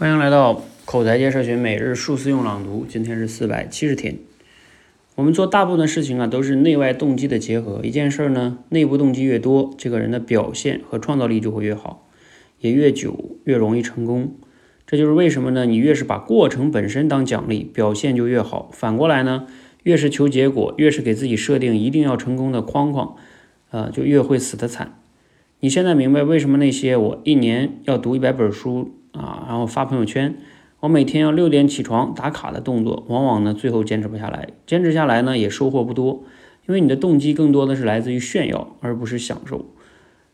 [0.00, 4.16] 欢迎来到口才界社群每日数字用朗读，今天是四百七十天。
[5.14, 7.82] 我们做大部分的事情啊，都是内外动机的结合。
[7.84, 12.08] 一件事儿呢，内部动机越多，这个人的表现和创造力就会越好，
[12.60, 14.32] 也越久，越容易成功。
[14.86, 15.66] 这就是为什么呢？
[15.66, 18.70] 你越是把过程本身当奖励，表现就越好。
[18.72, 19.48] 反过来呢，
[19.82, 23.16] 越是求结果，越是给自己设定一定要成功的框框，
[23.70, 24.98] 呃，就越会死得惨。
[25.60, 28.94] 你现在明白为什么那些我一年要读一百本书？
[29.12, 30.36] 啊，然后发朋友圈，
[30.80, 36.24] 我每天要六点起床打卡的动作，往往呢最后坚持不下来，坚持下来呢也收获不多，
[36.68, 39.66] 因为你的动机更多的是来自于炫耀，而不是享受。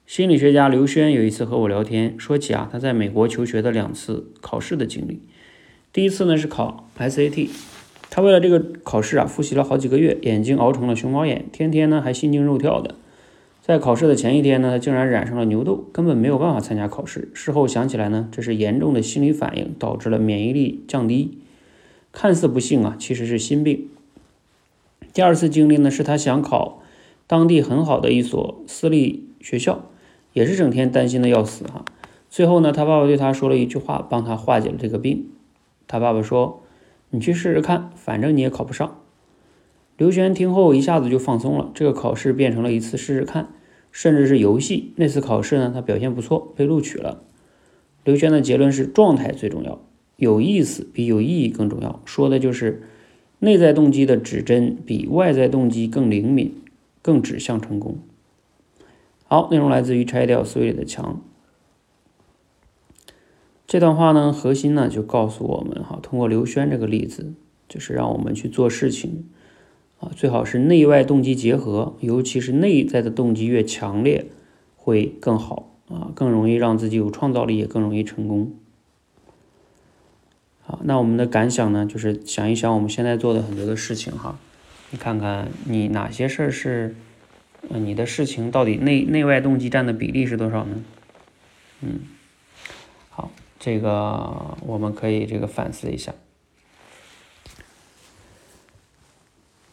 [0.06, 5.20] 心理学家刘轩有一次和我聊天，说起啊他在美国求学的两次考试的经历，
[5.92, 7.48] 第一次呢是考 SAT，
[8.08, 12.94] 他为了这个考试啊复习了好几个月，眼睛熬成了熊猫眼，天天呢还心惊肉跳的。
[13.66, 17.32] 在考试的前一天呢，他竟然染上了牛痘，根本没有办法参加考试。
[17.34, 21.36] 事后想起来呢，这是严重的心理反应导致了免疫力降低，
[22.12, 23.88] 看似不幸啊，其实是心病。
[25.12, 26.80] 第二次经历呢，是他想考
[27.26, 29.86] 当地很好的一所私立学校，
[30.32, 31.84] 也是整天担心的要死哈。
[32.30, 35.26] 最后呢，他爸爸对他说了一句话，帮他化解了这个病。
[35.88, 36.62] 他爸爸说
[37.10, 38.96] ：“你去试试看，反正你也考不上。”
[39.98, 43.48] 刘璇听后一下子就放松了，这个考试变成了一次试试看。
[43.96, 44.92] 甚至是游戏。
[44.96, 47.24] 那次考试呢，他表现不错，被录取了。
[48.04, 49.80] 刘轩的结论是：状态最重要，
[50.16, 52.02] 有意思比有意义更重要。
[52.04, 52.82] 说的就是
[53.38, 56.54] 内在动机的指针比外在动机更灵敏，
[57.00, 57.96] 更指向成功。
[59.24, 61.22] 好，内容来自于拆掉思维里的墙。
[63.66, 67.32] 这段话呢，核心呢就告诉我们哈，通过刘轩这个例子，
[67.66, 69.24] 就是让我们去做事情。
[69.98, 74.26] 啊，最好是内外动机结合，尤其是内在的动机越强烈，
[74.76, 78.52] 会更好啊，更容易让自己有创造力，也更容易成功。
[80.60, 84.38] 好，那我们的感想呢，就是想一想我们现在做的很多的事情哈，
[84.90, 86.94] 你看看你哪些事儿是，
[87.70, 90.84] 呃，你的事情到底内内外动机占的比例是多少呢？
[91.80, 92.00] 嗯，
[93.08, 96.12] 好，这个我们可以这个反思一下。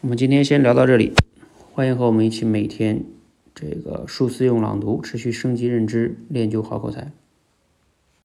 [0.03, 1.13] 我们今天先聊到这里，
[1.71, 3.05] 欢迎和我们一起每天
[3.55, 7.09] 这个数字用朗读，持续升级认知，练就好口才。